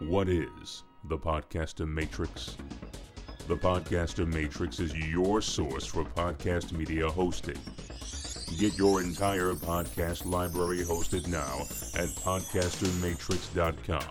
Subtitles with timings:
[0.00, 2.56] What is the Podcaster Matrix?
[3.48, 7.58] The Podcaster Matrix is your source for podcast media hosting.
[8.58, 11.62] Get your entire podcast library hosted now
[12.00, 14.04] at podcastermatrix.com.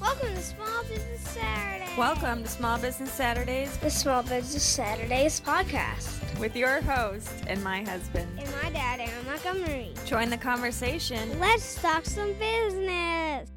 [0.00, 1.90] Welcome to Small Business Saturday.
[1.98, 6.12] Welcome to Small Business Saturdays the Small Business Saturdays podcast.
[6.38, 8.28] with your host and my husband.
[8.38, 8.48] And
[10.06, 11.40] Join the conversation.
[11.40, 13.50] Let's talk some business.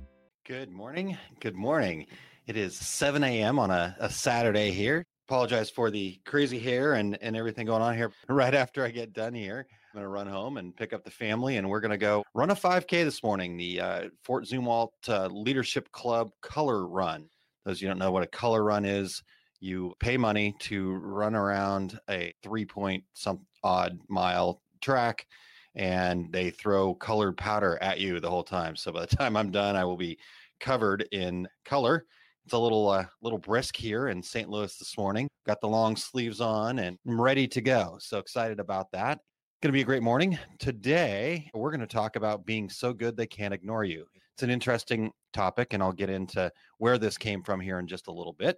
[0.48, 1.16] Good morning.
[1.42, 2.08] Good morning.
[2.48, 3.60] It is 7 a.m.
[3.60, 5.06] on a, a Saturday here.
[5.28, 8.12] Apologize for the crazy hair and, and everything going on here.
[8.30, 11.12] Right after I get done here, I'm going to run home and pick up the
[11.12, 14.90] family, and we're going to go run a 5K this morning, the uh, Fort Zumwalt
[15.08, 17.30] uh, Leadership Club Color Run.
[17.64, 19.22] Those of you don't know what a color run is,
[19.60, 25.28] you pay money to run around a three point some odd mile track
[25.76, 28.76] and they throw colored powder at you the whole time.
[28.76, 30.18] So by the time I'm done, I will be
[30.60, 32.06] covered in color.
[32.46, 34.50] It's a little uh, little brisk here in St.
[34.50, 35.30] Louis this morning.
[35.46, 37.98] Got the long sleeves on and I'm ready to go.
[38.00, 39.20] So excited about that.
[39.62, 40.40] Going to be a great morning.
[40.58, 44.06] Today, we're going to talk about being so good they can't ignore you.
[44.34, 48.08] It's an interesting topic, and I'll get into where this came from here in just
[48.08, 48.58] a little bit.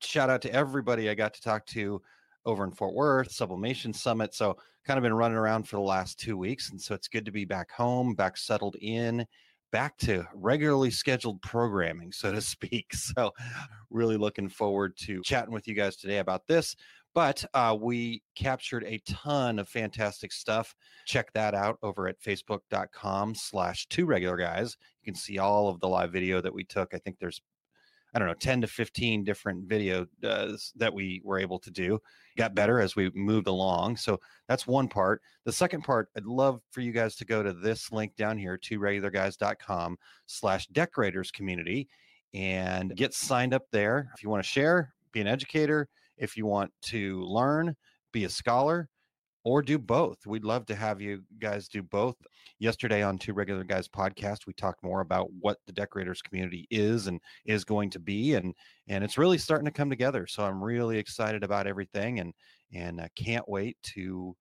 [0.00, 2.00] Shout out to everybody I got to talk to
[2.48, 4.34] over in Fort Worth, Sublimation Summit.
[4.34, 6.70] So, kind of been running around for the last two weeks.
[6.70, 9.26] And so, it's good to be back home, back settled in,
[9.70, 12.94] back to regularly scheduled programming, so to speak.
[12.94, 13.32] So,
[13.90, 16.74] really looking forward to chatting with you guys today about this.
[17.14, 20.74] But uh, we captured a ton of fantastic stuff.
[21.06, 24.76] Check that out over at facebook.com slash two regular guys.
[25.02, 26.94] You can see all of the live video that we took.
[26.94, 27.40] I think there's
[28.18, 32.00] I don't know, 10 to 15 different videos uh, that we were able to do.
[32.36, 33.96] Got better as we moved along.
[33.96, 35.22] So that's one part.
[35.44, 38.58] The second part, I'd love for you guys to go to this link down here,
[38.58, 41.86] to regularguys.com slash decorators community
[42.34, 44.10] and get signed up there.
[44.16, 45.88] If you want to share, be an educator.
[46.16, 47.76] If you want to learn,
[48.10, 48.88] be a scholar
[49.48, 50.26] or do both.
[50.26, 52.16] We'd love to have you guys do both.
[52.58, 57.06] Yesterday on Two Regular Guys podcast, we talked more about what the decorators community is
[57.06, 58.54] and is going to be, and
[58.88, 60.26] and it's really starting to come together.
[60.26, 62.34] So I'm really excited about everything, and
[62.74, 64.36] and I can't wait to.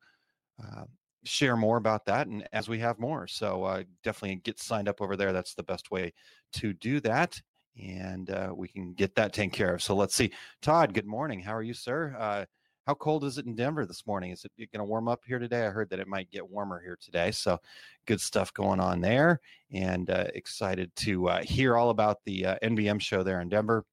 [0.62, 0.84] Uh,
[1.24, 5.02] share more about that and as we have more so uh, definitely get signed up
[5.02, 6.14] over there that's the best way
[6.54, 7.42] to do that
[7.84, 10.32] and uh, we can get that taken care of so let's see
[10.62, 12.46] todd good morning how are you sir uh,
[12.88, 14.32] how cold is it in Denver this morning?
[14.32, 15.68] Is it going to warm up here today?
[15.68, 17.32] I heard that it might get warmer here today.
[17.32, 17.60] So
[18.06, 19.42] good stuff going on there.
[19.74, 23.84] And uh, excited to uh, hear all about the uh, NBM show there in Denver.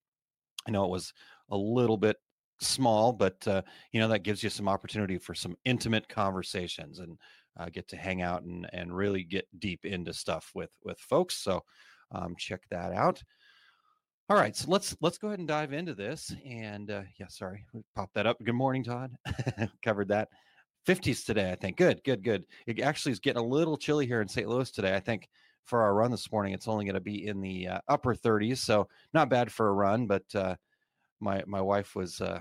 [0.68, 1.12] I know it was
[1.50, 2.18] a little bit
[2.60, 7.18] small, but uh, you know that gives you some opportunity for some intimate conversations and
[7.58, 11.36] uh, get to hang out and and really get deep into stuff with with folks.
[11.36, 11.64] So
[12.12, 13.20] um, check that out.
[14.30, 16.34] All right, so let's let's go ahead and dive into this.
[16.46, 18.38] And uh, yeah, sorry, we popped that up.
[18.42, 19.12] Good morning, Todd.
[19.82, 20.28] Covered that.
[20.86, 21.76] 50s today, I think.
[21.76, 22.44] Good, good, good.
[22.66, 24.48] It actually is getting a little chilly here in St.
[24.48, 24.94] Louis today.
[24.94, 25.28] I think
[25.64, 28.58] for our run this morning, it's only going to be in the uh, upper 30s,
[28.58, 30.06] so not bad for a run.
[30.06, 30.56] But uh,
[31.20, 32.40] my my wife was uh,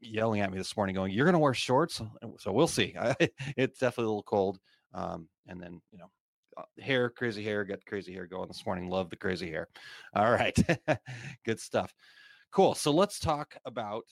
[0.00, 2.02] yelling at me this morning, going, "You're going to wear shorts?"
[2.38, 2.96] So we'll see.
[3.56, 4.58] it's definitely a little cold.
[4.94, 6.19] Um, and then you know uh,
[6.78, 8.88] hair, crazy hair, got crazy hair going this morning.
[8.88, 9.68] Love the crazy hair.
[10.14, 10.56] All right.
[11.44, 11.94] good stuff.
[12.52, 12.74] Cool.
[12.74, 14.04] So let's talk about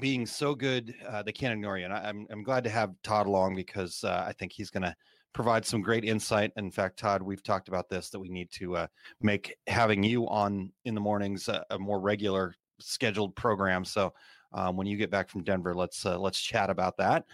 [0.00, 1.84] being so good uh, they can't ignore you.
[1.84, 4.70] And I, am I'm, I'm glad to have Todd along because uh, I think he's
[4.70, 4.94] going to
[5.32, 6.52] provide some great insight.
[6.56, 8.86] In fact, Todd, we've talked about this that we need to uh,
[9.20, 13.84] make having you on in the mornings a, a more regular scheduled program.
[13.84, 14.12] So
[14.52, 17.24] um, when you get back from Denver, let's uh, let's chat about that.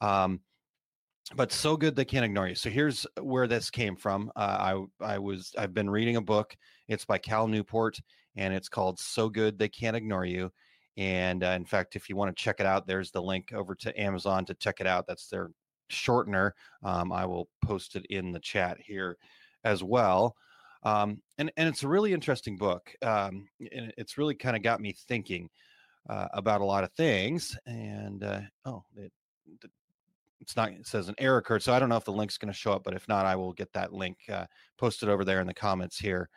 [0.00, 0.40] Um,
[1.34, 2.54] but so good they can't ignore you.
[2.54, 4.30] So here's where this came from.
[4.36, 6.56] Uh, I I was I've been reading a book.
[6.88, 8.00] It's by Cal Newport,
[8.36, 10.52] and it's called "So Good They Can't Ignore You."
[10.96, 13.74] And uh, in fact, if you want to check it out, there's the link over
[13.76, 15.06] to Amazon to check it out.
[15.06, 15.50] That's their
[15.90, 16.52] shortener.
[16.82, 19.16] Um, I will post it in the chat here
[19.64, 20.36] as well.
[20.82, 22.92] Um, and and it's a really interesting book.
[23.02, 25.48] Um, and it's really kind of got me thinking
[26.08, 27.56] uh, about a lot of things.
[27.66, 29.12] And uh, oh, it,
[30.42, 32.52] it's not it says an error occurred so i don't know if the link's going
[32.52, 34.44] to show up but if not i will get that link uh,
[34.76, 36.28] posted over there in the comments here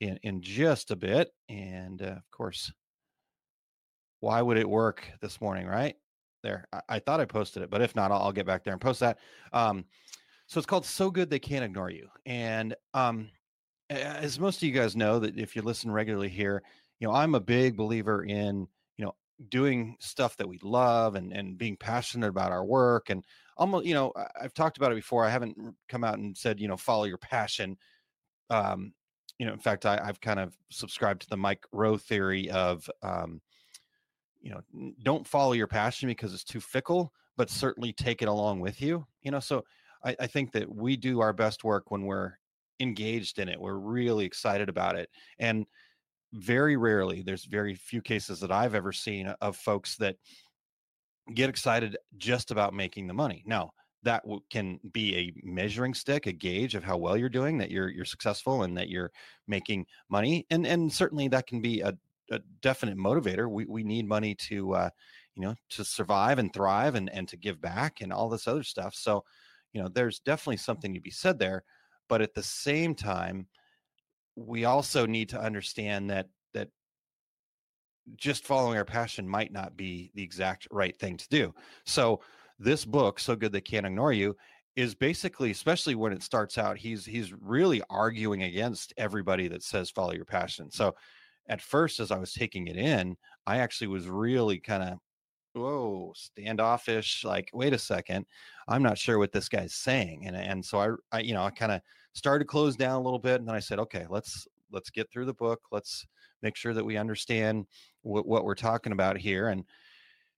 [0.00, 2.72] in in just a bit and uh, of course
[4.20, 5.96] why would it work this morning right?
[6.42, 8.72] There I, I, thought i posted it but if not I'll, I'll get back there
[8.72, 9.18] and post that.
[9.52, 9.84] Um,
[10.46, 13.28] so it's called so good they can't ignore you and um,
[13.90, 16.62] as most of you guys know that if you listen regularly here
[16.98, 18.66] you know i'm a big believer in
[19.48, 23.24] doing stuff that we love and and being passionate about our work and
[23.56, 25.56] almost you know i've talked about it before i haven't
[25.88, 27.76] come out and said you know follow your passion
[28.50, 28.92] um,
[29.38, 32.88] you know, in fact, I, I've kind of subscribed to the Mike Rowe theory of,
[33.02, 33.40] um,
[34.40, 38.60] you know, don't follow your passion because it's too fickle, but certainly take it along
[38.60, 39.06] with you.
[39.22, 39.64] You know, so
[40.04, 42.34] I, I think that we do our best work when we're
[42.78, 43.60] engaged in it.
[43.60, 45.66] We're really excited about it, and
[46.32, 50.16] very rarely, there's very few cases that I've ever seen of folks that
[51.34, 53.42] get excited just about making the money.
[53.46, 57.58] Now, that w- can be a measuring stick, a gauge of how well you're doing,
[57.58, 59.12] that you're you're successful and that you're
[59.46, 61.96] making money, and and certainly that can be a,
[62.30, 63.48] a definite motivator.
[63.48, 64.90] We we need money to uh,
[65.36, 68.64] you know to survive and thrive and and to give back and all this other
[68.64, 68.94] stuff.
[68.94, 69.24] So,
[69.72, 71.62] you know, there's definitely something to be said there,
[72.08, 73.46] but at the same time,
[74.36, 76.68] we also need to understand that that
[78.16, 81.54] just following our passion might not be the exact right thing to do.
[81.84, 82.20] So
[82.58, 84.36] this book, So Good They Can't Ignore You,
[84.76, 89.90] is basically, especially when it starts out, he's he's really arguing against everybody that says
[89.90, 90.70] follow your passion.
[90.70, 90.94] So
[91.48, 94.98] at first, as I was taking it in, I actually was really kind of
[95.54, 98.24] whoa standoffish like wait a second
[98.68, 101.50] i'm not sure what this guy's saying and and so i, I you know i
[101.50, 101.82] kind of
[102.14, 105.10] started to close down a little bit and then i said okay let's let's get
[105.10, 105.60] through the book.
[105.70, 106.06] Let's
[106.42, 107.66] make sure that we understand
[108.02, 109.48] what, what we're talking about here.
[109.48, 109.64] And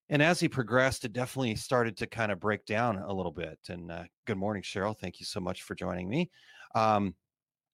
[0.07, 3.57] and as he progressed it definitely started to kind of break down a little bit
[3.69, 4.95] and uh, good morning cheryl.
[4.95, 6.29] Thank you so much for joining me.
[6.75, 7.15] Um,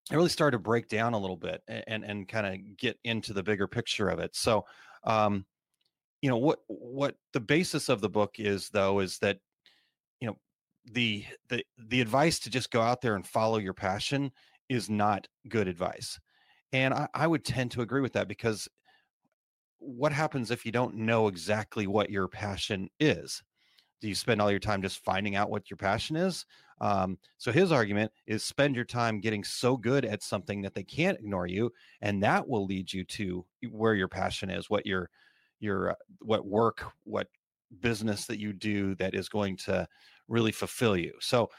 [0.10, 2.98] it really started to break down a little bit and and, and kind of get
[3.04, 4.36] into the bigger picture of it.
[4.36, 4.66] So
[5.04, 5.46] um,
[6.22, 9.40] you know what what the basis of the book is though is that
[10.86, 14.32] the the the advice to just go out there and follow your passion
[14.70, 16.20] is not good advice.
[16.74, 18.68] And I, I would tend to agree with that because
[19.80, 23.44] what happens if you don't know exactly what your passion is?
[24.00, 26.46] Do you spend all your time just finding out what your passion is?
[26.80, 30.84] Um, so his argument is spend your time getting so good at something that they
[30.84, 35.10] can't ignore you and that will lead you to where your passion is what your
[35.60, 37.28] your uh, what work what
[37.80, 39.88] business that you do that is going to
[40.32, 41.14] really fulfill you.
[41.20, 41.50] So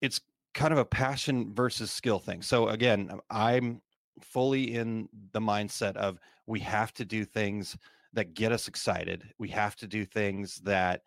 [0.00, 0.20] it's
[0.54, 2.42] kind of a passion versus skill thing.
[2.42, 3.82] So again i'm
[4.22, 7.76] fully in the mindset of we have to do things
[8.14, 9.24] that get us excited.
[9.38, 11.02] We have to do things that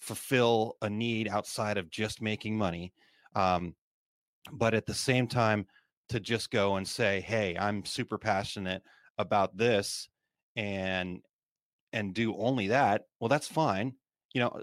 [0.00, 2.92] fulfill a need outside of just making money
[3.36, 3.74] um,
[4.52, 5.64] but at the same time
[6.08, 8.82] to just go and say hey i'm super passionate
[9.18, 10.08] about this
[10.56, 11.20] and
[11.92, 13.94] and do only that well that's fine
[14.34, 14.60] you know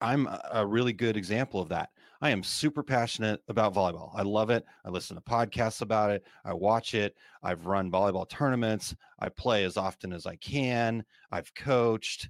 [0.00, 1.90] i'm a really good example of that.
[2.20, 4.10] I am super passionate about volleyball.
[4.14, 4.64] I love it.
[4.84, 6.24] I listen to podcasts about it.
[6.44, 7.14] I watch it.
[7.44, 8.94] I've run volleyball tournaments.
[9.20, 11.04] I play as often as i can.
[11.30, 12.28] I've coached.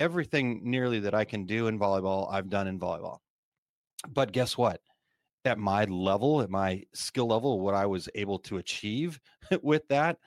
[0.00, 3.18] Everything nearly that i can do in volleyball i've done in volleyball.
[4.08, 4.80] But guess what?
[5.44, 9.18] At my level at my skill level what i was able to achieve
[9.62, 10.18] with that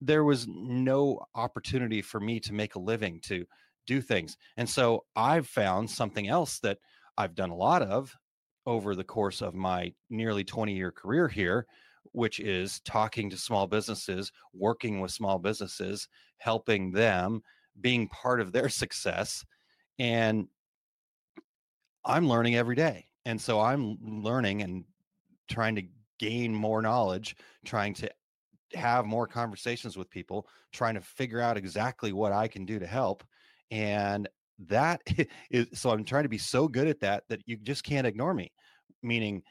[0.00, 3.46] there was no opportunity for me to make a living to
[3.86, 6.78] do things and so i've found something else that
[7.18, 8.14] i've done a lot of
[8.66, 11.66] over the course of my nearly 20 year career here
[12.12, 16.08] which is talking to small businesses working with small businesses
[16.38, 17.42] helping them
[17.80, 19.44] being part of their success
[19.98, 20.48] and
[22.04, 24.84] i'm learning every day and so i'm learning and
[25.48, 25.82] trying to
[26.18, 28.10] gain more knowledge trying to
[28.76, 32.86] have more conversations with people, trying to figure out exactly what I can do to
[32.86, 33.24] help.
[33.70, 34.28] And
[34.66, 35.02] that
[35.50, 38.34] is so I'm trying to be so good at that that you just can't ignore
[38.34, 38.52] me.
[39.02, 39.42] Meaning,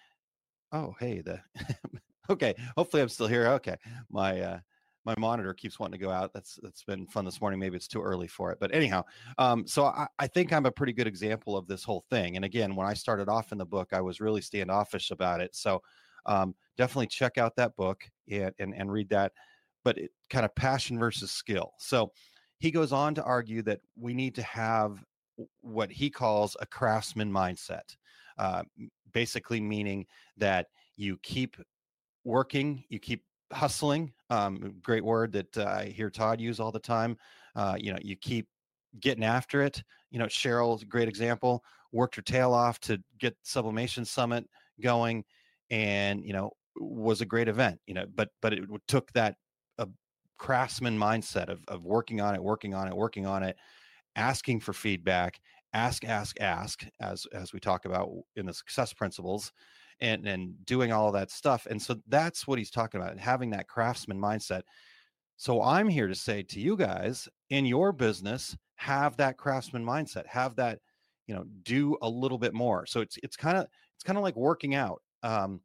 [0.72, 1.40] oh hey, the
[2.30, 3.48] okay, hopefully I'm still here.
[3.48, 3.76] Okay.
[4.10, 4.60] My uh
[5.06, 6.32] my monitor keeps wanting to go out.
[6.34, 7.60] That's that's been fun this morning.
[7.60, 8.58] Maybe it's too early for it.
[8.60, 9.04] But anyhow,
[9.38, 12.36] um, so I, I think I'm a pretty good example of this whole thing.
[12.36, 15.56] And again, when I started off in the book, I was really standoffish about it.
[15.56, 15.82] So
[16.26, 19.34] um, definitely check out that book and, and, and read that.
[19.84, 21.74] But it kind of passion versus skill.
[21.80, 22.14] So
[22.64, 25.04] he goes on to argue that we need to have
[25.60, 27.98] what he calls a craftsman mindset,
[28.38, 28.64] uh,
[29.12, 30.06] basically meaning
[30.38, 31.58] that you keep
[32.24, 34.14] working, you keep hustling.
[34.30, 37.18] Um, great word that uh, I hear Todd use all the time.
[37.54, 38.48] Uh, you know, you keep
[39.02, 39.84] getting after it.
[40.12, 41.66] You know, Cheryl's a great example.
[41.92, 44.46] Worked her tail off to get Sublimation Summit
[44.80, 45.26] going,
[45.70, 47.82] and you know was a great event.
[47.88, 49.36] You know, but but it took that
[50.44, 53.56] craftsman mindset of of working on it, working on it, working on it,
[54.18, 55.40] asking for feedback,
[55.72, 59.54] ask, ask, ask, as as we talk about in the success principles,
[60.02, 61.66] and and doing all that stuff.
[61.70, 64.64] And so that's what he's talking about, having that craftsman mindset.
[65.38, 70.28] So I'm here to say to you guys in your business, have that craftsman mindset,
[70.28, 70.80] have that,
[71.26, 72.86] you know, do a little bit more.
[72.86, 75.02] So it's it's kind of it's kind of like working out.
[75.24, 75.62] Um,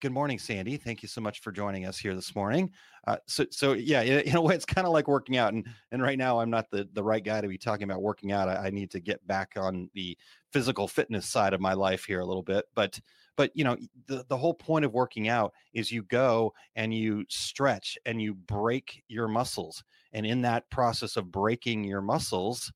[0.00, 0.76] good morning, Sandy.
[0.76, 2.70] Thank you so much for joining us here this morning.
[3.06, 5.52] Uh, so, so yeah, in a way, it's kind of like working out.
[5.52, 8.32] And and right now, I'm not the the right guy to be talking about working
[8.32, 8.48] out.
[8.48, 10.16] I, I need to get back on the
[10.52, 12.66] physical fitness side of my life here a little bit.
[12.74, 13.00] But
[13.36, 13.76] but you know,
[14.06, 18.34] the the whole point of working out is you go and you stretch and you
[18.34, 22.72] break your muscles, and in that process of breaking your muscles,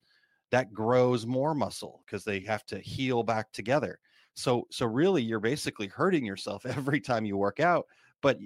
[0.50, 3.98] that grows more muscle because they have to heal back together.
[4.34, 7.86] So so really you're basically hurting yourself every time you work out,
[8.22, 8.38] but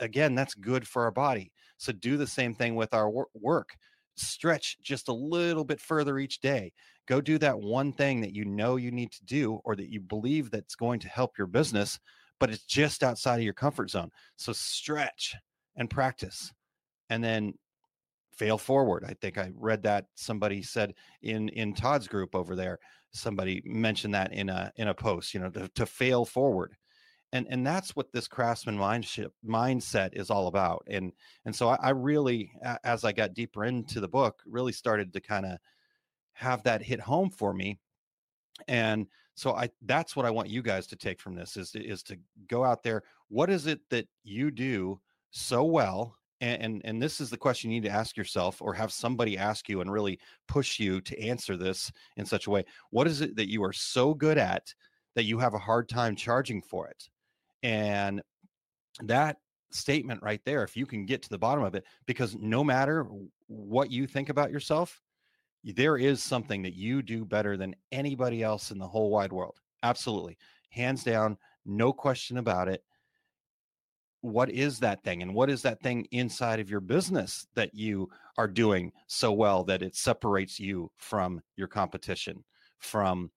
[0.00, 1.52] again that's good for our body.
[1.78, 3.70] So do the same thing with our wor- work.
[4.16, 6.72] Stretch just a little bit further each day.
[7.06, 10.00] Go do that one thing that you know you need to do or that you
[10.00, 11.98] believe that's going to help your business,
[12.40, 14.10] but it's just outside of your comfort zone.
[14.36, 15.36] So stretch
[15.76, 16.52] and practice.
[17.10, 17.54] And then
[18.38, 19.04] fail forward.
[19.04, 22.78] I think I read that somebody said in in Todd's group over there
[23.12, 26.74] somebody mentioned that in a in a post you know to, to fail forward.
[27.32, 30.86] And and that's what this craftsman mindset mindset is all about.
[30.88, 31.12] And
[31.44, 32.50] and so I, I really
[32.84, 35.58] as i got deeper into the book really started to kind of
[36.32, 37.78] have that hit home for me.
[38.66, 42.02] And so i that's what i want you guys to take from this is is
[42.04, 43.02] to go out there.
[43.28, 45.00] What is it that you do
[45.30, 48.72] so well and, and, and this is the question you need to ask yourself or
[48.74, 52.64] have somebody ask you and really push you to answer this in such a way.
[52.90, 54.72] What is it that you are so good at
[55.14, 57.08] that you have a hard time charging for it?
[57.62, 58.22] And
[59.02, 59.36] that
[59.70, 63.06] statement right there if you can get to the bottom of it because no matter
[63.48, 65.02] what you think about yourself
[65.64, 69.58] there is something that you do better than anybody else in the whole wide world.
[69.82, 70.38] Absolutely.
[70.70, 72.82] Hands down no question about it
[74.20, 75.22] what is that thing?
[75.22, 79.64] And what is that thing inside of your business that you are doing so well
[79.64, 82.44] that it separates you from your competition
[82.78, 83.30] from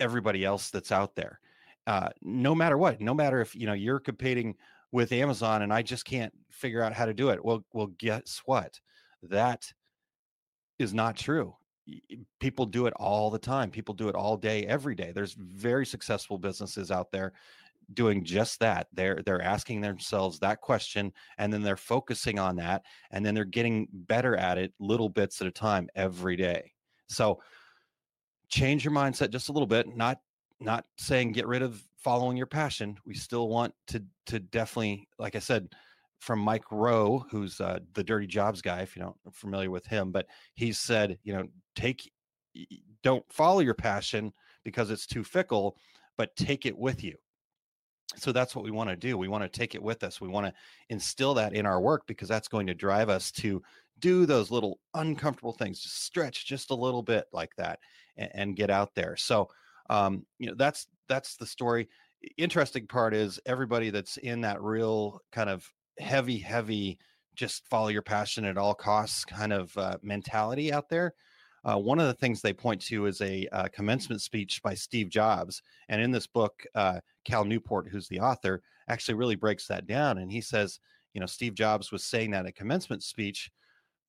[0.00, 1.40] everybody else that's out there?
[1.86, 4.56] Uh, no matter what no matter if you know you're competing
[4.90, 8.42] with amazon and i just can't figure out how to do it well well guess
[8.44, 8.80] what?
[9.22, 9.72] That
[10.78, 11.54] is not true.
[12.40, 13.70] People do it all the time.
[13.70, 15.12] People do it all day every day.
[15.12, 17.32] There's very successful businesses out there
[17.92, 18.88] doing just that.
[18.92, 23.44] They're they're asking themselves that question and then they're focusing on that and then they're
[23.44, 26.72] getting better at it little bits at a time every day.
[27.08, 27.40] So
[28.48, 30.18] change your mindset just a little bit not
[30.60, 32.96] not saying get rid of following your passion.
[33.04, 35.68] We still want to to definitely like i said
[36.20, 40.10] from mike rowe who's uh, the dirty jobs guy if you don't familiar with him
[40.12, 42.10] but he said you know take
[43.02, 44.32] don't follow your passion
[44.64, 45.76] because it's too fickle
[46.16, 47.14] but take it with you
[48.16, 50.28] so that's what we want to do we want to take it with us we
[50.28, 50.52] want to
[50.88, 53.62] instill that in our work because that's going to drive us to
[53.98, 57.78] do those little uncomfortable things stretch just a little bit like that
[58.16, 59.16] and, and get out there.
[59.16, 59.48] So
[59.88, 61.88] um, you know that's that's the story.
[62.36, 66.98] Interesting part is everybody that's in that real kind of heavy heavy
[67.34, 71.14] just follow your passion at all costs kind of uh, mentality out there
[71.66, 75.08] uh, one of the things they point to is a uh, commencement speech by Steve
[75.08, 75.62] Jobs.
[75.88, 80.18] And in this book, uh, Cal Newport, who's the author, actually really breaks that down.
[80.18, 80.78] And he says,
[81.12, 83.50] you know, Steve Jobs was saying that at commencement speech.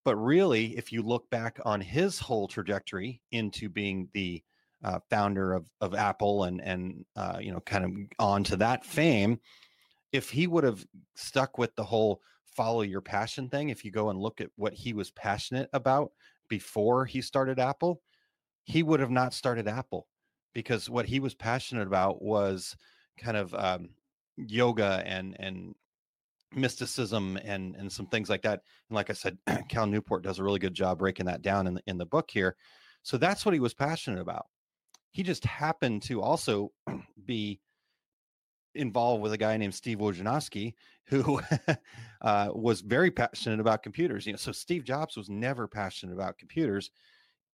[0.06, 4.44] But really, if you look back on his whole trajectory into being the
[4.84, 8.86] uh, founder of, of Apple and, and uh, you know, kind of on to that
[8.86, 9.40] fame,
[10.14, 10.86] if he would have
[11.16, 14.74] stuck with the whole follow your passion thing, if you go and look at what
[14.74, 16.12] he was passionate about
[16.48, 18.02] before he started Apple,
[18.64, 20.08] he would have not started Apple
[20.54, 22.76] because what he was passionate about was
[23.18, 23.90] kind of um,
[24.36, 25.76] yoga and and
[26.56, 28.62] mysticism and and some things like that.
[28.90, 29.38] And like I said,
[29.70, 32.30] Cal Newport does a really good job breaking that down in the, in the book
[32.32, 32.56] here.
[33.04, 34.48] So that's what he was passionate about.
[35.12, 36.72] He just happened to also
[37.26, 37.60] be
[38.78, 40.74] involved with a guy named Steve Wojnarowski,
[41.06, 41.42] who
[42.22, 44.26] uh, was very passionate about computers.
[44.26, 46.92] You know, so Steve Jobs was never passionate about computers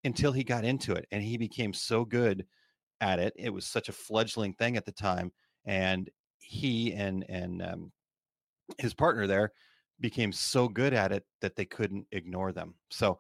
[0.04, 2.46] until he got into it, and he became so good
[3.02, 3.34] at it.
[3.38, 5.32] It was such a fledgling thing at the time,
[5.66, 7.92] and he and and um,
[8.78, 9.52] his partner there
[10.00, 12.76] became so good at it that they couldn't ignore them.
[12.90, 13.20] So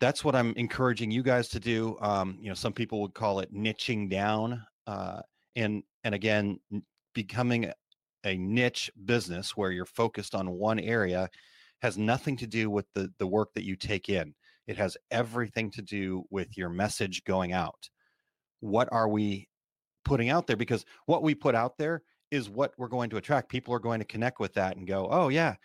[0.00, 1.96] that's what I'm encouraging you guys to do.
[2.00, 4.62] Um, you know, some people would call it niching down.
[4.86, 5.20] Uh,
[5.56, 6.58] and and again
[7.12, 7.70] becoming
[8.24, 11.28] a niche business where you're focused on one area
[11.82, 14.34] has nothing to do with the the work that you take in.
[14.66, 17.90] It has everything to do with your message going out.
[18.60, 19.48] What are we
[20.02, 20.56] putting out there?
[20.56, 23.50] Because what we put out there is what we're going to attract.
[23.50, 25.56] People are going to connect with that and go oh yeah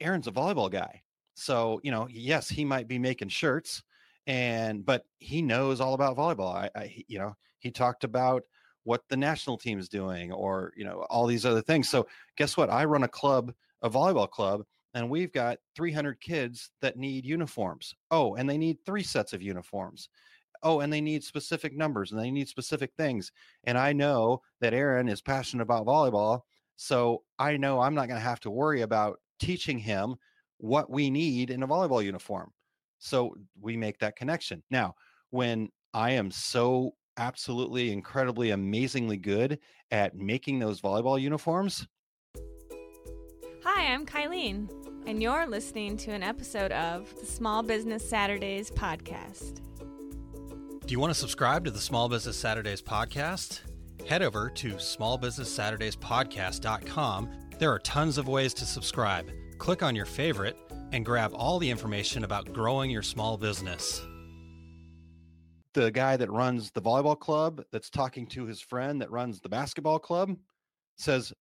[0.00, 1.02] aaron's a volleyball guy.
[1.34, 3.82] So you know yes he might be making shirts
[4.26, 6.54] and but he knows all about volleyball.
[6.54, 8.44] I, I you know he talked about
[8.84, 11.88] what the national team is doing or you know all these other things.
[11.88, 12.06] So
[12.36, 12.70] guess what?
[12.70, 14.62] I run a club a volleyball club
[14.94, 17.94] and we've got 300 kids that need uniforms.
[18.10, 20.08] Oh and they need three sets of uniforms.
[20.62, 23.32] Oh and they need specific numbers and they need specific things.
[23.64, 26.40] And i know that aaron is passionate about volleyball
[26.76, 30.16] so i know i'm not going to have to worry about teaching him
[30.58, 32.52] what we need in a volleyball uniform.
[32.98, 34.62] So we make that connection.
[34.70, 34.94] Now
[35.30, 39.58] when i am so absolutely incredibly amazingly good
[39.90, 41.86] at making those volleyball uniforms
[43.62, 44.70] Hi, I'm Kylene,
[45.06, 49.60] and you're listening to an episode of the Small Business Saturdays podcast.
[50.86, 53.60] Do you want to subscribe to the Small Business Saturdays podcast?
[54.08, 57.30] Head over to smallbusinesssaturdayspodcast.com.
[57.58, 59.30] There are tons of ways to subscribe.
[59.58, 60.56] Click on your favorite
[60.92, 64.00] and grab all the information about growing your small business.
[65.74, 69.48] The guy that runs the volleyball club that's talking to his friend that runs the
[69.48, 70.36] basketball club
[70.96, 71.32] says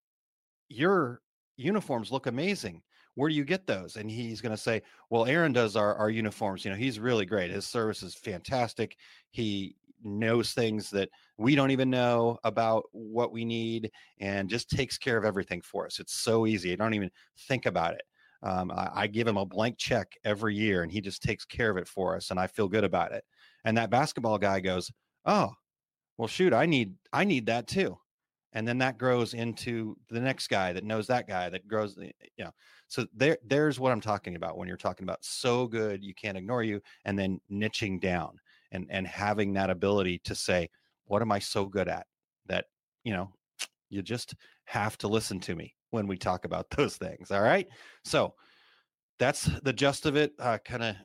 [0.69, 1.21] your
[1.57, 2.81] uniforms look amazing.
[3.15, 3.95] Where do you get those?
[3.95, 6.63] And he's going to say well aaron does our, our uniforms.
[6.63, 7.51] You know he's really great.
[7.51, 8.95] His service is fantastic.
[9.31, 14.97] He knows things that we don't even know about what we need and just takes
[14.97, 15.99] care of everything for us.
[15.99, 16.71] It's so easy.
[16.71, 17.11] I don't even
[17.47, 18.03] think about it
[18.41, 21.69] um, I, I give him a blank check every year and he just takes care
[21.69, 23.23] of it for us and i feel good about it.
[23.65, 24.91] And that basketball guy goes
[25.25, 25.51] oh
[26.17, 27.97] well shoot i need i need that too.
[28.53, 32.43] And then that grows into the next guy that knows that guy that grows you
[32.43, 32.51] know
[32.87, 36.37] so there there's what i'm talking about when you're talking about so good you can't
[36.37, 38.39] ignore you and then niching down
[38.71, 40.67] and and having that ability to say
[41.05, 42.07] what am i so good at
[42.47, 42.65] that
[43.03, 43.31] you know
[43.89, 44.33] you just
[44.65, 47.67] have to listen to me when we talk about those things all right?
[48.03, 48.33] So
[49.19, 50.33] that's the gist of it
[50.65, 50.95] kind of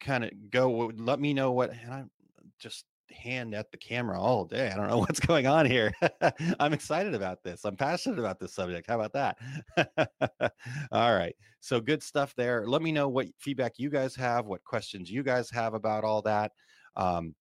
[0.00, 2.10] kind of go let me know what and i'm
[2.58, 5.92] just hand at the camera all day i don't know what's going on here.
[6.60, 10.52] I'm excited about this i'm passionate about this subject how about that?
[10.90, 14.64] All right so good stuff there let me know what feedback you guys have what
[14.64, 16.52] questions you guys have about all that
[16.96, 17.34] um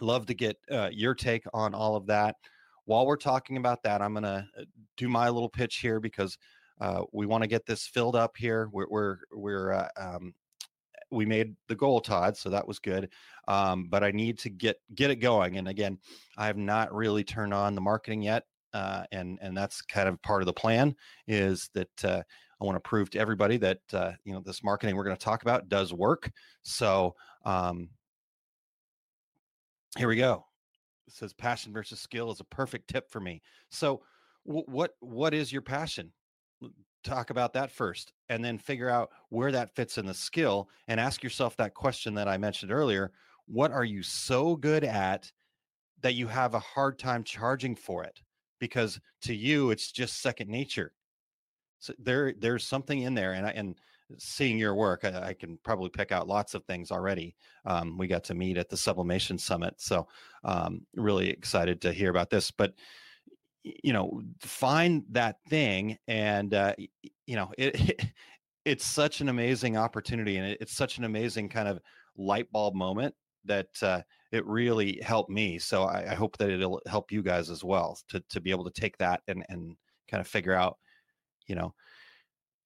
[0.00, 2.36] love to get uh, your take on all of that
[2.86, 4.64] while we're talking about that i'm gonna uh,
[4.96, 6.38] do my little pitch here because
[6.80, 8.68] uh, we want to get this filled up here.
[8.70, 10.34] We're we're, we're uh, um,
[11.10, 13.08] we made the goal todd so that was good
[13.48, 15.98] um, but i need to get get it going and again
[16.36, 18.44] i have not really turned on the marketing yet
[18.74, 20.94] uh, and and that's kind of part of the plan
[21.28, 22.22] is that uh,
[22.60, 25.24] i want to prove to everybody that uh, you know this marketing we're going to
[25.24, 26.30] talk about does work
[26.62, 27.88] so um,
[29.96, 30.45] here we go
[31.08, 33.42] says passion versus skill is a perfect tip for me.
[33.70, 34.02] So
[34.44, 36.12] wh- what what is your passion?
[37.04, 40.98] Talk about that first and then figure out where that fits in the skill and
[40.98, 43.12] ask yourself that question that i mentioned earlier
[43.46, 45.30] what are you so good at
[46.02, 48.20] that you have a hard time charging for it?
[48.58, 50.92] Because to you it's just second nature.
[51.78, 53.76] So there there's something in there and I, and
[54.18, 58.06] seeing your work I, I can probably pick out lots of things already um, we
[58.06, 60.06] got to meet at the sublimation summit so
[60.44, 62.74] um, really excited to hear about this but
[63.64, 66.74] you know find that thing and uh,
[67.26, 68.10] you know it,
[68.64, 71.80] it's such an amazing opportunity and it- it's such an amazing kind of
[72.16, 73.14] light bulb moment
[73.44, 77.50] that uh, it really helped me so I, I hope that it'll help you guys
[77.50, 79.76] as well to, to be able to take that and and
[80.08, 80.78] kind of figure out
[81.46, 81.74] you know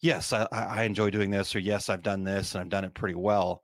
[0.02, 2.94] yes I, I enjoy doing this or yes i've done this and i've done it
[2.94, 3.62] pretty well.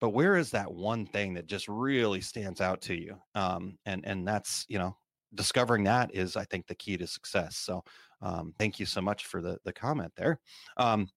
[0.00, 3.16] But where is that one thing that just really stands out to you?
[3.36, 4.96] Um, and and that's you know
[5.34, 7.56] discovering that is i think the key to success.
[7.56, 7.82] So
[8.20, 10.40] um, thank you so much for the the comment there.
[10.76, 11.08] Um,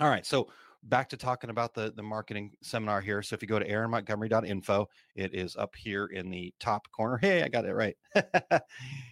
[0.00, 0.48] all right so
[0.84, 3.22] back to talking about the the marketing seminar here.
[3.22, 7.18] So if you go to aaronmontgomery.info it is up here in the top corner.
[7.18, 7.96] Hey i got it right.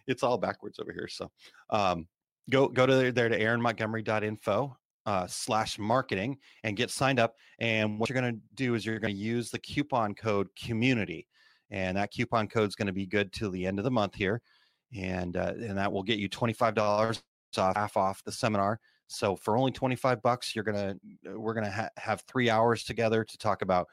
[0.06, 1.30] It's all backwards over here so
[1.70, 2.06] um,
[2.50, 7.34] go go to there, to aaronmontgomery.info uh, slash marketing and get signed up.
[7.58, 11.26] And what you're going to do is you're going to use the coupon code community,
[11.70, 14.14] and that coupon code is going to be good till the end of the month
[14.14, 14.42] here,
[14.96, 17.22] and uh, and that will get you twenty five dollars
[17.56, 18.78] off half off the seminar.
[19.08, 20.94] So for only twenty five bucks, you're gonna
[21.34, 23.86] we're gonna ha- have three hours together to talk about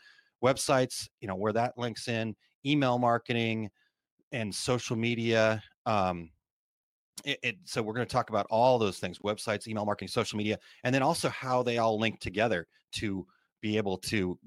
[0.44, 3.70] websites, you know where that links in, email marketing,
[4.32, 5.64] and social media.
[5.86, 6.30] Um,
[7.26, 10.38] it, it, so we're going to talk about all those things websites email marketing social
[10.38, 13.26] media and then also how they all link together to
[13.62, 14.38] be able to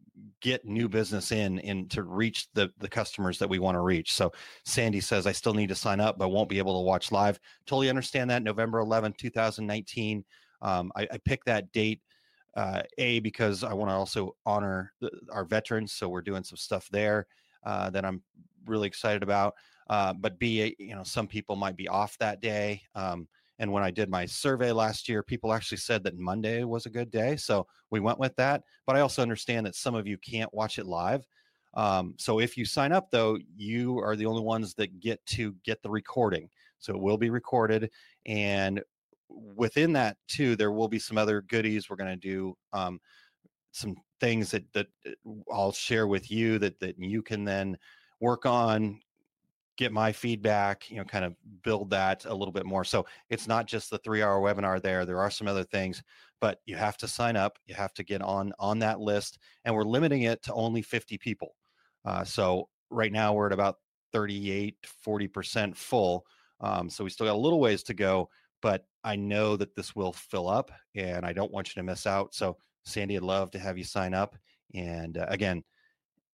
[0.41, 4.13] get new business in and to reach the the customers that we want to reach.
[4.13, 4.33] So
[4.65, 7.41] sandy says i still need to sign up but won't be able to watch live.
[7.67, 10.25] Totally understand that november 11 2019
[10.63, 12.03] um, I, I picked that date
[12.57, 16.57] uh, a because i want to also honor the, our veterans so we're doing some
[16.57, 17.27] stuff there
[17.65, 18.23] uh, that i'm
[18.67, 19.55] really excited about
[19.91, 23.83] uh, but b you know some people might be off that day um, and when
[23.83, 27.37] i did my survey last year people actually said that monday was a good day
[27.37, 30.79] so we went with that but i also understand that some of you can't watch
[30.79, 31.27] it live
[31.75, 35.55] um, so if you sign up though you are the only ones that get to
[35.65, 36.49] get the recording
[36.79, 37.91] so it will be recorded
[38.27, 38.81] and
[39.29, 43.01] within that too there will be some other goodies we're going to do um,
[43.73, 47.77] some things that that uh, i'll share with you that that you can then
[48.21, 49.01] work on
[49.81, 53.49] get my feedback you know kind of build that a little bit more so it's
[53.49, 56.03] not just the three hour webinar there there are some other things
[56.39, 59.75] but you have to sign up you have to get on on that list and
[59.75, 61.57] we're limiting it to only 50 people
[62.05, 63.77] uh, so right now we're at about
[64.13, 66.27] 38 40% full
[66.61, 68.29] um, so we still got a little ways to go
[68.61, 72.07] but I know that this will fill up and I don't want you to miss
[72.07, 72.35] out.
[72.35, 74.37] So, Sandy, I'd love to have you sign up.
[74.75, 75.65] And uh, again,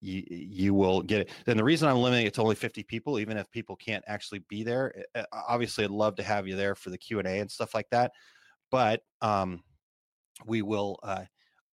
[0.00, 1.30] you, you will get it.
[1.46, 4.40] And the reason I'm limiting it to only 50 people, even if people can't actually
[4.48, 7.40] be there, uh, obviously I'd love to have you there for the Q and A
[7.40, 8.12] and stuff like that.
[8.70, 9.62] But um,
[10.46, 11.24] we will uh,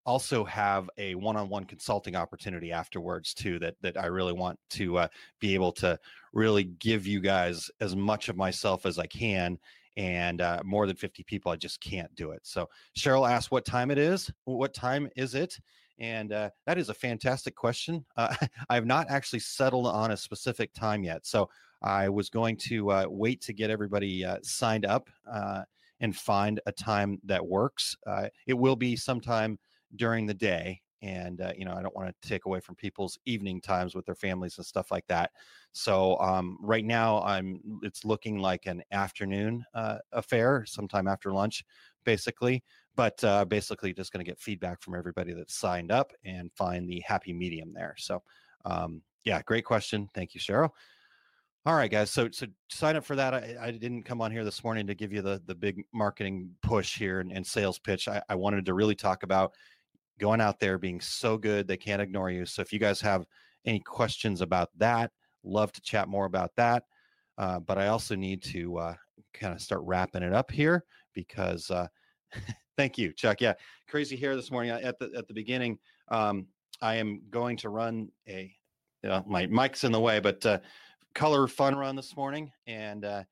[0.06, 3.58] also have a one-on-one consulting opportunity afterwards too.
[3.58, 5.08] That that I really want to uh,
[5.40, 5.98] be able to
[6.32, 9.58] really give you guys as much of myself as I can
[9.96, 13.64] and uh, more than 50 people i just can't do it so cheryl asked what
[13.64, 15.58] time it is what time is it
[15.98, 18.04] and uh, that is a fantastic question.
[18.16, 18.34] Uh,
[18.68, 21.48] i have not actually settled on a specific time yet so
[21.82, 25.62] i was going to uh, wait to get everybody uh, signed up uh,
[26.00, 27.96] and find a time that works.
[28.46, 29.58] It will be sometime
[29.96, 33.18] during the day and uh, you know i don't want to take away from people's
[33.26, 35.30] evening times with their families and stuff like that.
[35.72, 41.64] So um, right now i'm it's looking like an afternoon uh, affair sometime after lunch
[42.04, 42.62] basically
[42.96, 46.88] but uh, basically just going to get feedback from everybody that's signed up and find
[46.88, 48.22] the happy medium there so
[48.64, 50.70] um, yeah great question thank you cheryl
[51.66, 52.10] all right, guys.
[52.10, 53.32] So, so sign up for that.
[53.32, 56.50] I, I, didn't come on here this morning to give you the the big marketing
[56.62, 58.06] push here and, and sales pitch.
[58.06, 59.54] I, I, wanted to really talk about
[60.18, 62.44] going out there being so good they can't ignore you.
[62.44, 63.24] So if you guys have
[63.64, 65.10] any questions about that,
[65.42, 66.82] love to chat more about that.
[67.38, 68.94] Uh, but I also need to uh,
[69.32, 71.86] kind of start wrapping it up here because uh,
[72.76, 73.40] thank you, Chuck.
[73.40, 73.54] Yeah,
[73.88, 75.78] crazy hair this morning at the at the beginning.
[76.08, 76.46] Um,
[76.80, 78.54] I am going to run a
[79.04, 80.58] you know, my mic's in the way, but uh,
[81.14, 83.22] color fun run this morning, and uh,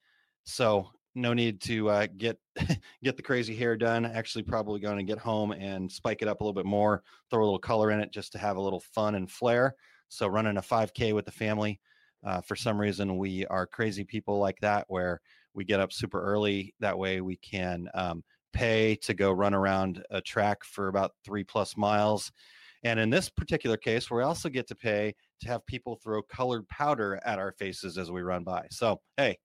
[0.45, 2.39] so no need to uh, get
[3.03, 4.05] get the crazy hair done.
[4.05, 7.43] Actually, probably going to get home and spike it up a little bit more, throw
[7.43, 9.75] a little color in it just to have a little fun and flair.
[10.11, 11.81] So, running a 5K with the family.
[12.23, 15.23] Uh, for some reason, we are crazy people like that, where
[15.55, 16.75] we get up super early.
[16.81, 21.45] That way, we can um, pay to go run around a track for about three
[21.45, 22.33] plus miles.
[22.85, 26.69] And in this particular case, we also get to pay to have people throw colored
[26.69, 28.67] powder at our faces as we run by.
[28.71, 29.38] So, hey,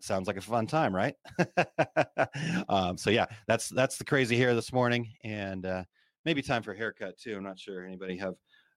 [0.00, 1.14] sounds like a fun time, right?
[2.68, 5.84] um, so yeah, that's that's the crazy hair this morning, and uh,
[6.24, 7.36] maybe time for a haircut too.
[7.36, 8.34] I'm not sure anybody have.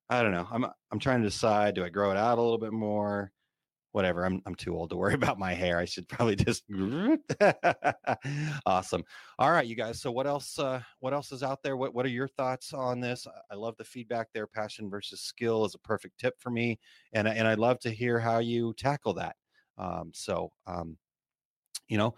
[0.09, 0.47] I don't know.
[0.51, 1.75] I'm I'm trying to decide.
[1.75, 3.31] Do I grow it out a little bit more?
[3.91, 4.25] Whatever.
[4.25, 5.77] I'm I'm too old to worry about my hair.
[5.77, 6.63] I should probably just.
[8.65, 9.03] awesome.
[9.39, 10.01] All right, you guys.
[10.01, 10.57] So what else?
[10.57, 11.77] Uh, what else is out there?
[11.77, 13.27] What What are your thoughts on this?
[13.51, 14.47] I love the feedback there.
[14.47, 16.79] Passion versus skill is a perfect tip for me,
[17.13, 19.35] and and I'd love to hear how you tackle that.
[19.77, 20.97] Um, so um,
[21.91, 22.15] you know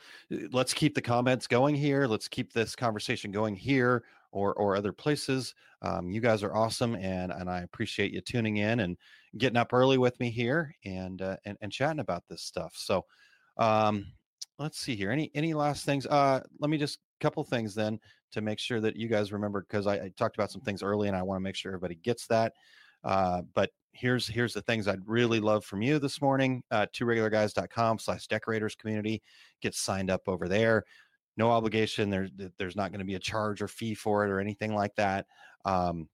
[0.51, 4.03] let's keep the comments going here let's keep this conversation going here
[4.33, 8.57] or or other places um, you guys are awesome and and i appreciate you tuning
[8.57, 8.97] in and
[9.37, 13.05] getting up early with me here and uh, and, and chatting about this stuff so
[13.57, 14.05] um
[14.59, 17.97] let's see here any any last things uh let me just couple things then
[18.31, 21.07] to make sure that you guys remember because I, I talked about some things early
[21.07, 22.53] and i want to make sure everybody gets that
[23.05, 26.63] uh but here's here's the things I'd really love from you this morning.
[26.71, 29.21] Uh, tworegularguys.com slash decorators community.
[29.61, 30.83] Get signed up over there.
[31.37, 32.09] No obligation.
[32.09, 34.95] There's there's not going to be a charge or fee for it or anything like
[34.95, 35.25] that.
[35.65, 36.07] Um,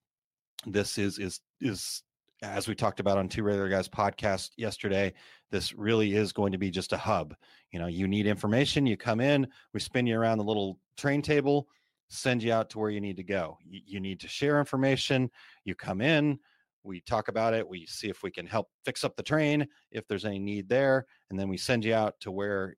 [0.66, 2.04] this is is is
[2.42, 5.14] as we talked about on two regular guys podcast yesterday
[5.52, 7.36] this really is going to be just a hub
[7.72, 11.22] you know you need information you come in we spin you around the little train
[11.22, 11.68] table
[12.10, 15.30] send you out to where you need to go you, you need to share information
[15.66, 16.38] you come in
[16.84, 20.08] we talk about it we see if we can help fix up the train if
[20.08, 22.76] there's any need there and then we send you out to where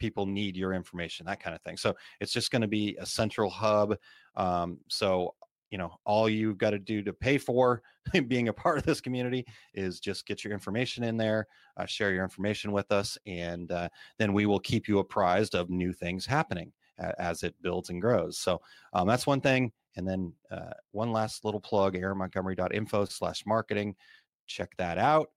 [0.00, 3.06] people need your information that kind of thing so it's just going to be a
[3.06, 3.96] central hub
[4.36, 5.34] um, so
[5.70, 7.82] you know all you've got to do to pay for
[8.26, 12.12] being a part of this community is just get your information in there uh, share
[12.12, 16.26] your information with us and uh, then we will keep you apprised of new things
[16.26, 16.72] happening
[17.18, 18.60] as it builds and grows so
[18.92, 23.94] um, that's one thing and then uh, one last little plug, aaronmontgomery.info slash marketing.
[24.46, 25.30] Check that out.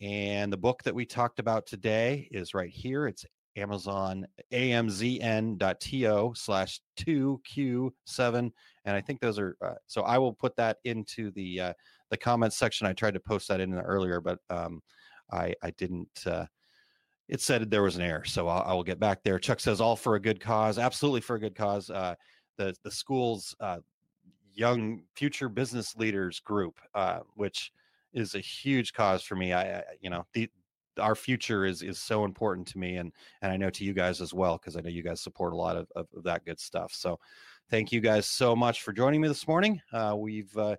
[0.00, 3.08] And the book that we talked about today is right here.
[3.08, 3.26] It's
[3.58, 10.78] Amazon amzn.to slash 2q7 and i think those are uh, so i will put that
[10.84, 11.72] into the uh,
[12.10, 12.86] the comments section.
[12.86, 14.80] I tried to post that in earlier but um
[15.30, 16.46] i i didn't uh
[17.28, 19.38] it said there was an error so I'll, I will get back there.
[19.38, 22.14] Chuck says all for a good cause absolutely for a good cause uh
[22.56, 23.78] the the school's uh
[24.54, 27.72] young future business leaders group uh which
[28.12, 29.52] is a huge cause for me.
[29.52, 30.48] I, I you know the
[30.98, 34.20] our future is is so important to me and and I know to you guys
[34.20, 36.60] as well because I know you guys support a lot of, of, of, that good
[36.60, 36.92] stuff.
[36.92, 37.18] So
[37.70, 39.80] thank you guys so much for joining me this morning.
[39.92, 40.76] Uh, we've uh,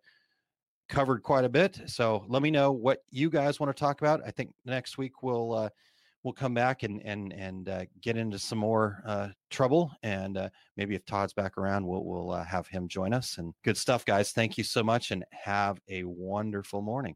[0.90, 1.80] covered quite a bit.
[1.86, 4.22] So let me know what you guys want to talk about.
[4.26, 5.70] I think next week we'll uh,
[6.24, 9.92] we'll come back and and and uh, get into some more uh, trouble.
[10.04, 13.38] And uh, maybe if Todd's back around, we'll we'll uh, have him join us.
[13.38, 14.32] And good stuff, guys.
[14.32, 17.16] Thank you so much, and have a wonderful morning.